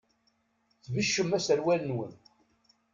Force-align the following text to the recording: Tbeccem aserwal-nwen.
Tbeccem 0.83 1.31
aserwal-nwen. 1.37 2.13